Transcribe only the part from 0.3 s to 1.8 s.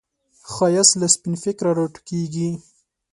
ښایست له سپین فکره